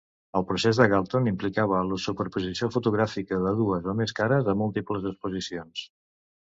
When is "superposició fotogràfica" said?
2.05-3.41